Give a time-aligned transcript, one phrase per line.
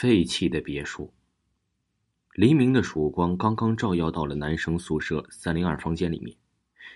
[0.00, 1.12] 废弃的别墅。
[2.32, 6.34] 黎明的曙光刚刚照耀到了男生宿舍三零二房间里面，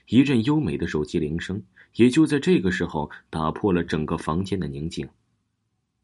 [0.07, 1.63] 一阵优美的手机铃声
[1.97, 5.07] 也就在这个时候打破了整个房间的宁静。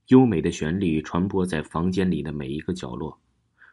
[0.09, 3.19] 优美的旋律传播在房间里的每一个角落，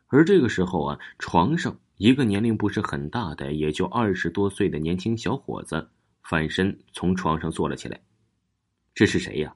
[0.07, 5.89] 而这个时候啊，床上一个年龄不是很大的，也就二十多岁的年轻小伙子
[6.23, 7.99] 反身从床上坐了起来。
[8.95, 9.53] 这是谁呀？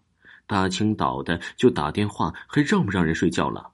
[0.51, 3.71] 大清早的就打电话，还让不让人睡觉了？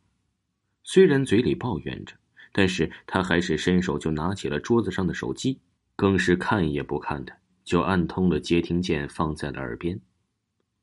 [0.84, 2.14] 虽然嘴里抱怨着，
[2.52, 5.60] 但是他还是伸手就拿起了桌子上的手机，
[5.96, 10.00] 更是看也不看的就按通了接听键，放在了耳边。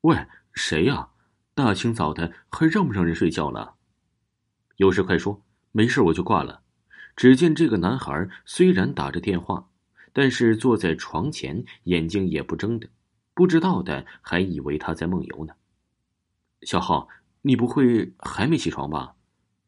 [0.01, 0.16] 喂，
[0.52, 1.10] 谁呀？
[1.54, 3.74] 大清早的还让不让人睡觉了？
[4.79, 6.62] 有事快说，没事我就挂了。
[7.15, 9.68] 只见这个男孩虽然打着电话，
[10.12, 12.88] 但是坐在床前，眼睛也不睁的，
[13.32, 15.54] 不知道的还以为他在梦游呢。
[16.64, 17.09] 小浩，
[17.42, 19.14] 你不会还没起床吧？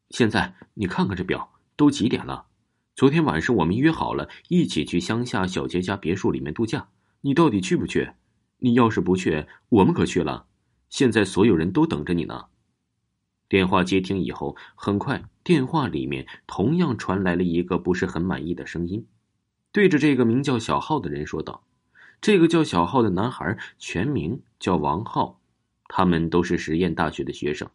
[0.09, 2.47] 现在你看看这表，都几点了？
[2.95, 6.89] 昨天晚上我们约好了一起去乡下小杰家别墅里面度假，
[7.21, 8.11] 你到底去不去？
[8.57, 10.47] 你要是不去，我们可去了。
[10.89, 12.45] 现在所有人都等着你呢。
[13.47, 19.05] 电话接听以后，很快电话里面同样传来了一个不是很满意的声音，
[19.71, 21.63] 对着这个名叫小浩的人说道
[22.19, 25.39] ：“这个叫小浩的男孩全名叫王浩，
[25.87, 27.67] 他们都是实验大学的学生。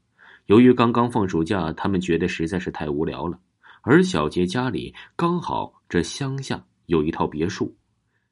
[0.47, 3.39] 由于刚刚放暑假，他们觉得实在是太无聊了。
[3.83, 7.75] 而小杰家里刚好这乡下有一套别墅，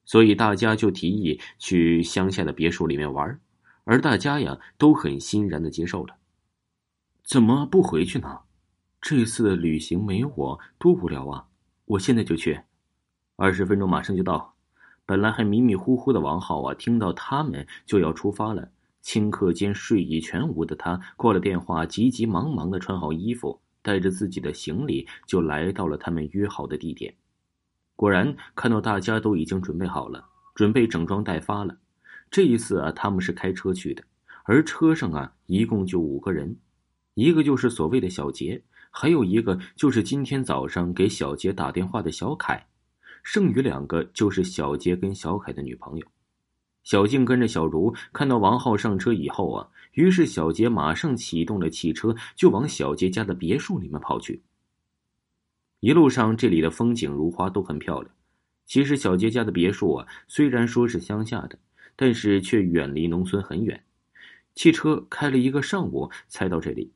[0.05, 3.41] 所以大家就提议去乡下的别墅里面玩。
[3.85, 6.15] 而大家呀都很欣然的接受了。
[7.25, 8.39] 怎么不回去呢？
[9.01, 11.47] 这次的旅行没我多无聊啊！
[11.87, 12.61] 我现在就去，
[13.37, 14.55] 二十分钟马上就到。
[15.07, 18.71] 本来还迷迷糊糊的王浩啊，听到他们就要出发了，
[19.03, 27.15] 顷刻间睡意全无的他挂了电话，急急忙忙的穿好衣服，带着自己的行李就来到了他们约好的地点。
[27.97, 31.77] 果然看到大家都已经准备好了，准备整装待发了。
[32.31, 34.05] 这一次啊，他们是开车去的，
[34.45, 36.57] 而车上啊一共就五个人，
[37.15, 42.69] 一个就是所谓的小杰，还有一个就是今天早上给小杰打电话的小凯，
[43.23, 46.07] 剩余两个就是小杰跟小凯的女朋友。
[46.83, 54.43] 小静跟着小茹看到王浩上车以后啊，于是小杰马上启动了汽车，就往小杰家的别墅里面跑去。
[55.81, 58.15] 一路上这里的风景如花，都很漂亮。
[58.67, 61.59] 其实小杰家的别墅啊，虽然说是乡下的。
[61.97, 63.85] 但是却远离农村很远，
[64.55, 66.91] 汽车开了一个上午才到这里。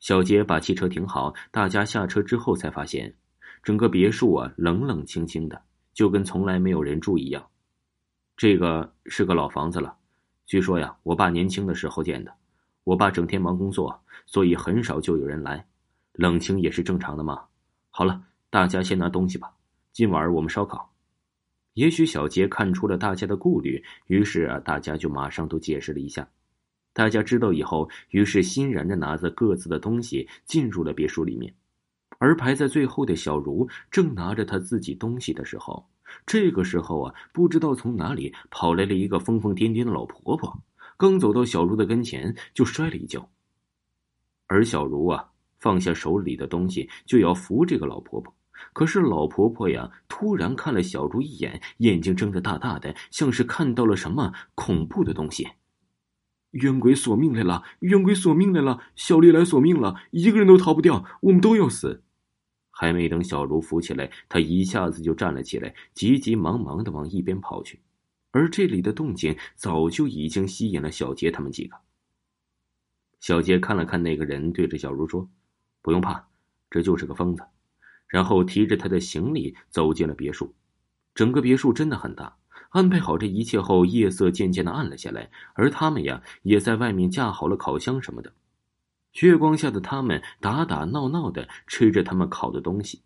[0.00, 3.14] 小杰把汽车停好，大家下车之后才发现，
[3.62, 5.62] 整个别墅啊冷冷清清的，
[5.94, 7.42] 就跟从来没有人住一样。
[8.36, 9.96] 这个是个老房子了，
[10.44, 12.34] 据说呀，我爸年轻的时候建的。
[12.82, 15.64] 我爸整天忙工作，所以很少就有人来，
[16.12, 17.44] 冷清也是正常的嘛。
[17.90, 19.52] 好了，大家先拿东西吧，
[19.92, 20.92] 今晚我们烧烤。
[21.74, 26.28] 也许小杰看出了大家的顾虑，于是啊，大家就马上都解释了一下。
[26.92, 31.54] 大家知道以后，于是欣然的拿着各自的东西进入了别墅里面。
[32.24, 35.86] 而排在最后的小茹正拿着他自己东西的时候，
[36.24, 40.58] 这个时候啊，不知道从哪里跑来了一个疯疯癫癫的老婆婆，
[40.96, 43.28] 刚走到小茹的跟前就摔了一跤。
[44.46, 45.22] 而小茹啊，
[45.58, 48.34] 放下手里的东西就要扶这个老婆婆。
[48.72, 55.46] 可是老婆婆呀，突然看了小茹一眼，眼睛睁得大大的，像是看到了什么恐怖的东西。
[56.52, 57.64] 冤鬼索命来了！
[57.80, 58.80] 冤鬼索命来了！
[58.94, 59.96] 小丽来索命了！
[60.10, 62.02] 一个人都逃不掉，我们都要死！
[62.84, 67.80] 还没等小茹扶起来，他一下子就站了起来，急急忙忙的往一边跑去。
[68.30, 71.76] 而这里的动静早就已经吸引了小杰他们几个。
[73.20, 75.26] 小杰看了看那个人，对着小茹说
[75.80, 76.28] ：“不用怕，
[76.68, 77.42] 这就是个疯子。”
[78.06, 80.52] 然后提着他的行李走进了别墅，
[81.14, 82.36] 整个别墅真的很大。
[82.68, 88.32] 安排好这一切后，夜色渐渐的暗了下来，而他们呀，也在外面架好了烤箱什么的。
[89.20, 93.02] 月光下的他们打打闹闹的吃着他们烤的东西。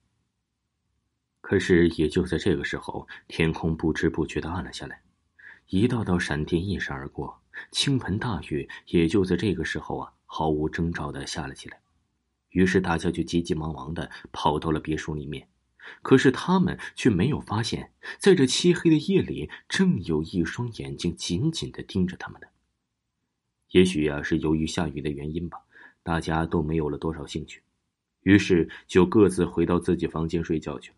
[1.40, 5.02] 可是也就在这个时候，天空不知不觉的暗了下来，
[5.68, 11.80] 一道道闪电一闪而过，倾盆大雨也就在这个时候啊，毫无征兆的下了起来。
[12.50, 15.48] 于是大家就急急忙忙的跑到了别墅里面，
[16.00, 22.46] 可是他们却没有发现，在这漆黑的夜里，正有一双眼睛紧紧的盯着他们呢。
[23.70, 25.60] 也许呀，是由于下雨的原因吧，
[26.02, 27.62] 大家都没有了多少兴趣，
[28.22, 30.96] 于是就各自回到自己房间睡觉去了。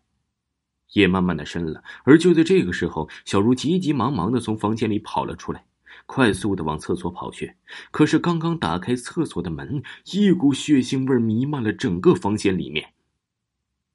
[0.93, 5.65] 夜慢慢的深了，而就在这个时候，小茹急急忙忙的从房间里跑了出来，
[6.05, 7.55] 快速的往厕所跑去。
[7.91, 9.81] 可是刚刚打开厕所的门，
[10.11, 12.93] 一股血腥味弥漫了整个房间里面。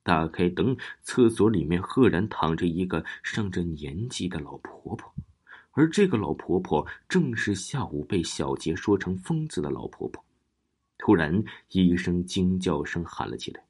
[0.02, 5.12] 打开灯，厕所里面赫然躺着一个上着年纪的老婆婆，
[5.72, 10.24] 而这个老婆婆正是下午被小杰说成疯子的老婆婆。
[11.06, 13.62] 突然，一声惊叫声喊了起来。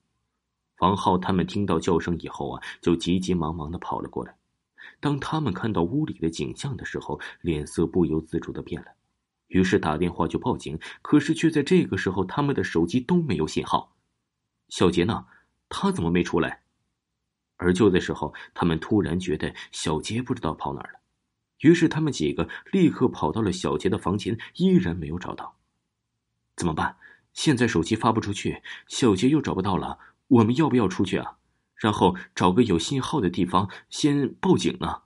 [0.78, 4.34] 房浩他们听到叫声以后啊，就急急忙忙的跑了过来。
[5.00, 8.88] 当他们看到屋里的景象的时候，脸色不由自主的变了，
[9.48, 10.78] 于是打电话就报警。
[11.02, 13.94] 可是却在这个时候，他们的手机都没有信号。
[14.70, 15.26] 小杰呢？
[15.68, 16.62] 他怎么没出来？
[17.58, 21.00] 而就在时候，他们突然觉得小杰不知道跑哪了，
[21.60, 25.54] 于是他们几个立刻跑到了小杰的房间，依然没有找到。
[26.56, 26.96] 怎么办？
[27.36, 31.36] 现在手机发不出去，小杰又找不到了，我们要不要出去啊？
[31.74, 35.02] 然后找个有信号的地方先报警呢。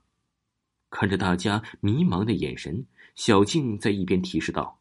[0.90, 2.86] 看着大家迷茫的眼神，
[3.16, 4.78] 小静在一边提示道：“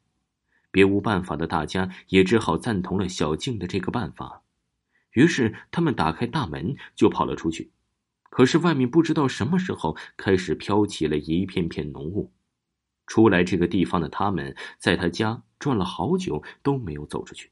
[0.69, 4.43] 别无办法的大家也只好赞同了小静的这个办法。”
[5.13, 7.71] 于是他们打开大门就跑了出去。
[8.29, 12.31] 可是外面不知道什么时候开始飘起了一片片浓雾。
[13.07, 17.51] 出来这个地方的他们，在他家转了好久都没有走出去。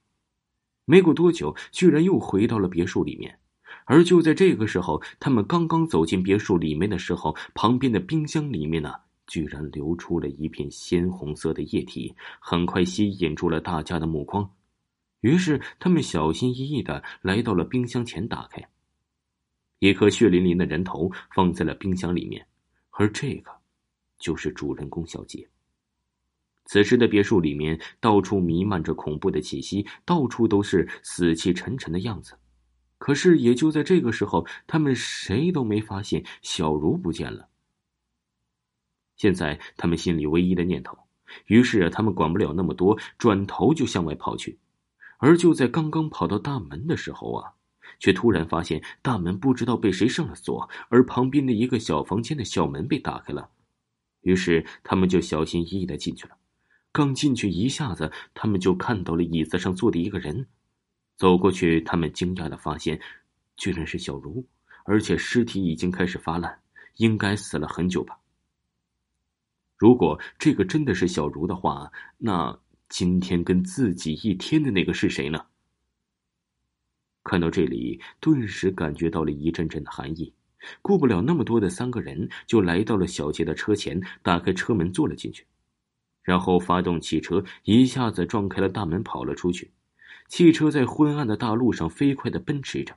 [0.86, 3.38] 没过多久，居然又回到了别墅里面。
[3.84, 8.94] 而就在这个时候，他们刚刚走进别墅里面的时候，旁边的冰箱里面呢，
[9.28, 14.50] 居然流出了一片鲜红色的液体，很快吸引住了大家的目光。
[15.22, 18.66] 于是他们小心翼翼的来到了冰箱前，打开
[19.80, 22.46] 一颗血淋淋的人头放在了冰箱里面，
[22.92, 23.52] 而这个
[24.18, 25.48] 就是主人公小杰。
[26.68, 32.38] 此时的别墅里面到处弥漫着恐怖的气息，到处都是死气沉沉的样子。
[32.98, 37.48] 可是，也就在这个时候，他们谁都没发现小茹不见了。
[39.16, 40.98] 现在，他们心里唯一的念头，
[41.46, 44.60] 于是他们管不了那么多，转头就向外跑去。
[45.20, 47.54] 而就在刚刚跑到大门的时候啊，
[48.00, 53.50] 却突然发现大门不知道被谁上了锁，而旁边的一个小房间的小门被打开了。
[54.22, 56.36] 于是，他们就小心翼翼的进去了。
[56.98, 60.48] 刚进去一下子，他们就看到了椅子上坐的一个人。
[61.16, 63.00] 走过去，他们惊讶的发现，
[63.56, 64.44] 居然是小茹，
[64.84, 66.60] 而且尸体已经开始发烂，
[66.96, 68.18] 应该死了很久吧。
[69.78, 72.60] 如果这个真的是小茹的话，那
[72.90, 75.46] 今天跟自己一天的那个是谁呢？
[77.24, 80.34] 看到这里，顿时感觉到了一阵阵的寒意。
[80.82, 85.46] 顾不了那么多的三个人，就来到了小杰的车前，打开车门坐了进去，
[86.28, 89.72] 然后发动汽车，一下子撞开了大门，跑了出去。
[90.28, 92.94] 汽车在昏暗的大路上飞快的奔驰着，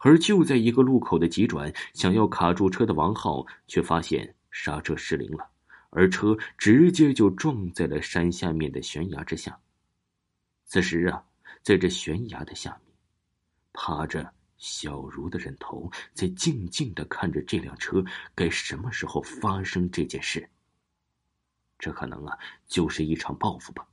[0.00, 5.46] 而就在一个路口的急转，想要卡住车的王浩却发现刹车失灵了，
[5.90, 9.56] 而车直接就撞在了山下面的悬崖之下。
[10.64, 11.22] 此时啊，
[11.62, 12.92] 在这悬崖的下面，
[13.72, 20.50] 趴着小茹的人头，在静静的看着这辆车该什么时候发生这件事。
[21.82, 22.38] 这可能啊，
[22.68, 23.84] 就是一场报复吧。